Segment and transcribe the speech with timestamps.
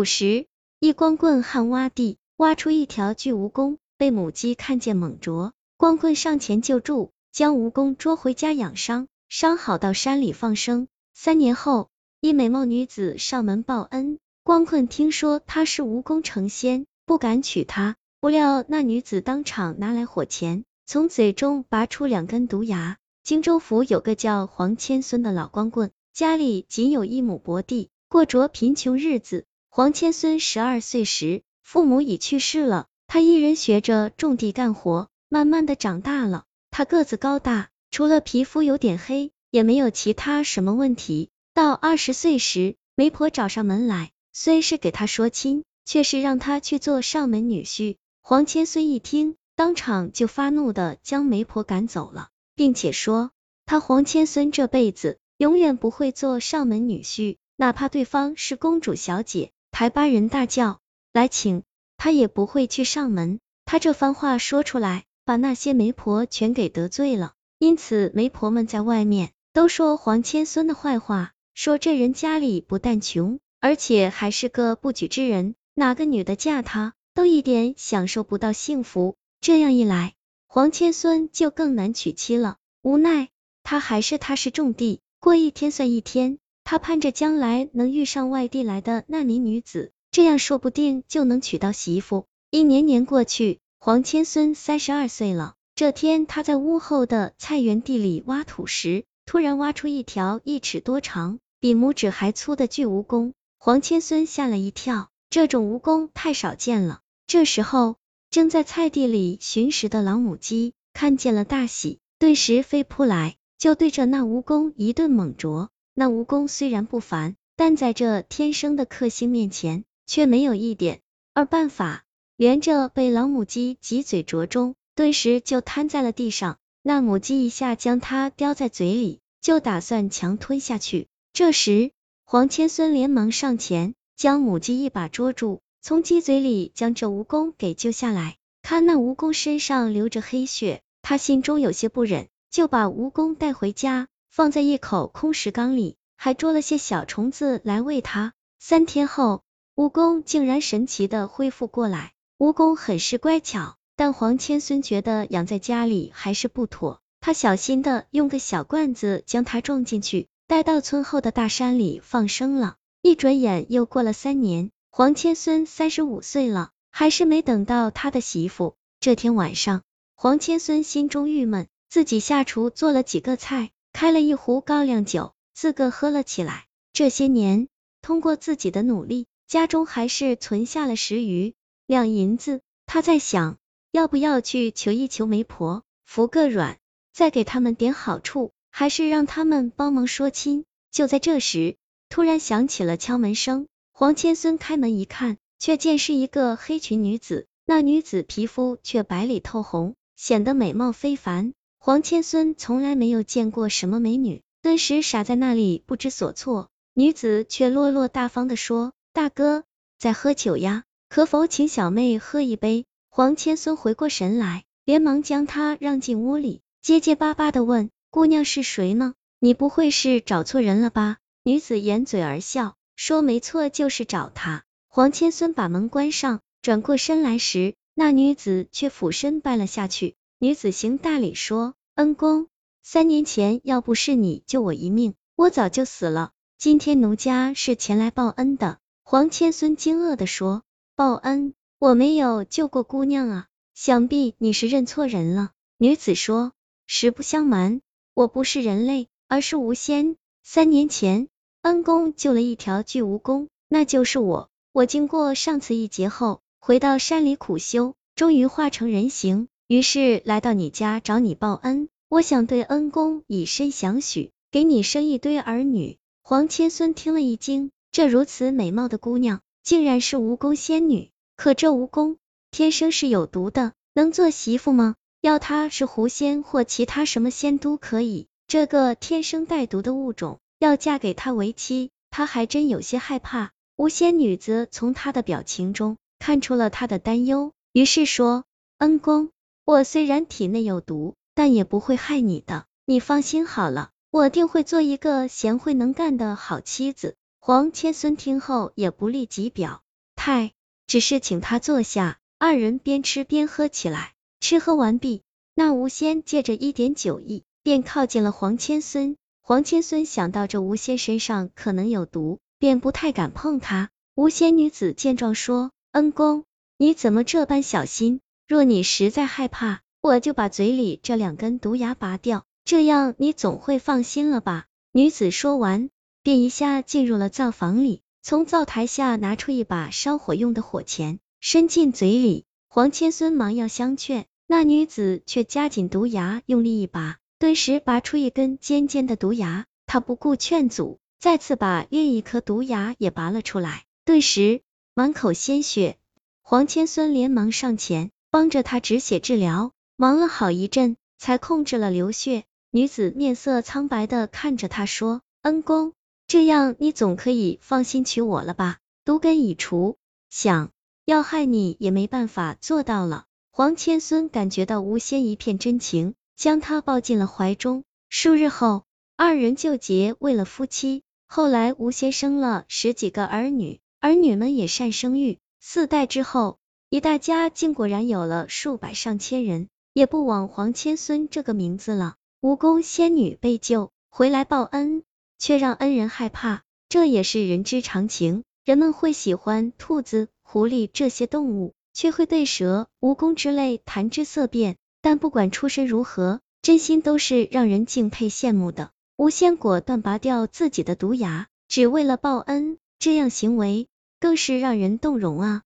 [0.00, 0.46] 古时，
[0.78, 10.88] 一光棍汉挖地，挖出一条巨蜈蚣，被母鸡看见猛啄，光棍上前救助，将蜈蚣捉回家养伤，伤好到山里放生。
[11.12, 11.90] 三年后，
[12.22, 17.96] 一美貌女子上门报恩，光棍听说她是蜈蚣成仙，不敢娶她。
[18.20, 22.96] 不料那女子当场拿来火钳，从嘴中拔出两根毒牙。
[23.22, 29.44] 荆州府有个叫黄千孙的老光棍，家里仅有一亩薄地，过着贫穷日子。
[29.72, 36.42] 黄千孙十二岁时，父母已去世了，他一人学着种地干活，慢慢的长大了。
[36.72, 41.30] 他个子高大，除了皮肤有点黑，也没有其他什么问题。
[41.54, 47.96] 到二十岁时，媒婆找上门来，虽是给他说亲，却是让他去做上门女婿。
[48.22, 53.30] 黄千孙一听，当场就发怒的将媒婆赶走了，并且说
[53.66, 60.80] 他黄千孙这辈子永远不会做上门女婿，哪怕对方是公主小姐，台巴人大叫
[61.12, 61.62] 来请，
[61.96, 63.40] 他也不会去上门。
[63.64, 76.94] 他这番话说出来，把那些媒婆全给得罪了，因此媒婆们在外面都说黄千孙的坏话，说这人家里不但穷，而且还是个不举之人，哪个女的嫁他？
[77.12, 80.14] 都一点享受不到幸福，这样一来，
[80.46, 82.56] 黄千孙就更难娶妻了。
[82.82, 83.28] 无奈，
[83.62, 86.38] 他还是踏实种地，过一天算一天。
[86.70, 92.26] 他盼着将来能遇上外地来的那名女子，这样说不定就能娶到媳妇。
[92.48, 95.56] 一年年过去，黄千孙三十二岁了。
[95.74, 103.32] 这天，他在屋后的菜园地里挖土时，突然挖出一条一尺多长、比拇指还粗的巨蜈蚣。
[103.58, 107.00] 黄千孙吓了一跳，这种蜈蚣太少见了。
[107.26, 107.96] 这时候，
[108.30, 115.68] 正在菜地里寻食的老母鸡看见了大喜，顿时飞扑来，就对着那蜈蚣一顿猛啄。
[116.00, 121.02] 那蜈蚣虽然不凡，但在这天生的克星面前，却没有一点
[121.34, 122.06] 二办法，
[122.38, 126.56] 连着被老母鸡几嘴啄中，顿时就瘫在了地上。
[126.82, 131.06] 那母鸡一下将它叼在嘴里，就打算强吞下去。
[131.34, 131.90] 这时，
[132.24, 135.60] 黄千孙连忙上前，将母鸡一把捉住。
[135.82, 148.32] 从鸡嘴里将这蜈蚣给救下来，看那蜈蚣身上流着黑血，他心中有些不忍，就把蜈蚣带回家，放在一口空石缸里，还捉了些小虫子来喂它。
[148.60, 149.42] 三天后，
[149.74, 152.12] 蜈蚣竟然神奇的恢复过来。
[152.38, 162.76] 蜈蚣很是乖巧，但黄千孙觉得养在家里还是不妥，他小心的用个小罐子将它装进去，带到村后的大山里放生了。
[163.02, 164.70] 一转眼又过了三年。
[164.92, 168.74] 黄千孙三十五岁了，还是没等到他的媳妇。
[169.00, 169.82] 这天晚上，
[170.14, 176.66] 黄千孙心中郁闷，自己下厨做了几个菜，开了一壶高粱酒，自个喝了起来。
[176.92, 177.68] 这些年，
[178.02, 181.54] 通过自己的努力，家中还是存下了十余
[181.86, 182.60] 两银子。
[182.86, 183.58] 他在想，
[183.92, 186.78] 要不要去求一求媒婆，服个软，
[187.12, 190.64] 再给他们点好处，还是让他们帮忙说亲。
[190.90, 191.76] 就在这时，
[192.08, 193.66] 突然响起了敲门声。
[193.92, 201.52] 黄千孙开门一看，却见是一个黑裙女子，那女子皮肤却白里透红，显得美貌非凡。
[201.82, 206.68] 黄千孙从来没有见过什么美女，顿时傻在那里不知所措。
[206.92, 209.64] 女子却落落大方的说：“大哥
[209.98, 219.14] 在喝酒呀，可否请小妹喝一杯？”黄千孙回过神来，连忙将她让进屋里，结结巴巴的问：“姑娘是谁呢？
[219.38, 222.76] 你不会是找错人了吧？”女子掩嘴而笑。
[222.94, 224.64] 说没错，就是找他。
[224.86, 230.16] 黄千孙把门关上，转过身来时，那女子却俯身拜了下去。
[230.42, 232.46] 女子行大礼说：“恩公，
[232.82, 236.30] 三年前要不是你救我一命，我早就死了。
[236.56, 240.62] 今天奴家是前来报恩的。”黄千孙惊愕的说
[240.96, 241.52] ：“报恩？
[241.78, 246.52] 我没有救过姑娘啊，想必你是认错人了。”女子说
[246.88, 247.82] ：“实不相瞒，
[248.14, 250.16] 我不是人类，而是狐仙。
[250.42, 251.28] 三年前。”
[251.60, 254.48] 恩公救了一条巨蜈蚣，那就是我。
[254.72, 261.88] 我经过上次一劫后，回到山里苦修，终于化成人形，于是来到你家找你报恩。
[262.08, 265.96] 我想对恩公以身相许，给你生一堆儿女。
[266.24, 271.12] 黄千孙听了一惊，这如此美貌的姑娘，竟然是蜈蚣仙女。
[271.36, 272.16] 可这蜈蚣
[272.50, 274.96] 天生是有毒的，能做媳妇吗？
[275.20, 280.40] 要她是狐仙或其他什么仙都可以，这个天生带毒的物种。
[280.58, 283.52] 要嫁给他为妻，他还真有些害怕。
[283.76, 288.42] 巫仙女子从他的表情中看出了他的担忧，于是说
[288.78, 289.30] ：“恩公，
[289.70, 299.82] 我虽然体内有毒，但也不会害你的，你放心好了，我定会做一个贤惠能干的好妻子。”黄千孙听后也不立即表
[300.16, 300.50] 态，
[300.88, 302.18] 只是请他坐下。
[302.36, 304.14] 二人边吃边喝起来。
[304.40, 305.22] 吃喝完毕，
[305.54, 309.16] 那吴仙借着一点酒意，便靠近了黄千孙。
[309.40, 313.90] 黄千孙想到这吴仙身上可能有毒，便不太敢碰他。
[314.16, 316.42] 吴仙女子见状说：“恩公，
[316.76, 318.20] 你怎么这般小心？
[318.50, 325.88] 若你实在害怕，我就把嘴里这两根毒牙拔掉，这样你总会放心了吧？”女子说完，
[326.24, 332.44] 便一下进入了灶房里，从灶台下拿出一把烧火用的火钳，伸进嘴里。
[332.68, 334.26] 黄千孙忙要相劝。
[334.48, 339.64] 那女子却夹紧毒牙，用力一拔，顿时拔出一根尖尖的毒牙。
[339.86, 344.62] 他不顾劝阻，再次把另一颗毒牙也拔了出来，顿时
[344.92, 345.98] 满口鲜血。
[346.42, 352.44] 黄千孙连忙上前帮着他止血治疗，忙了好一阵，才控制了流血。
[352.70, 355.92] 女子面色苍白的看着他说：“恩公，
[356.28, 358.78] 这样你总可以放心娶我了吧？
[359.04, 359.96] 毒根已除，
[360.28, 360.70] 想
[361.04, 367.82] 要害你也没办法做到了。”黄千孙感觉到吴仙一片真情，将他抱进了怀中。
[368.08, 368.84] 数日后，
[369.16, 371.02] 二人就结为了夫妻。
[371.26, 375.38] 后来吴仙生了十几个儿女，儿女们也善生育。
[375.58, 376.59] 四代之后，
[376.90, 382.16] 一大家竟果然有了数百上千人，也不枉黄千孙这个名字了。
[382.40, 385.04] 蜈蚣仙女被救回来报恩，
[385.38, 388.42] 却让恩人害怕，这也是人之常情。
[388.64, 391.74] 人们会喜欢兔子、狐狸这些动物。
[391.92, 398.90] 却会对蛇、蜈蚣之类谈之色变，但不管出身如何，真心都是让人敬佩羡慕的。
[399.16, 403.88] 吴仙果断拔掉自己的毒牙，只为了报恩，这样行为
[404.20, 405.62] 更是让人动容啊！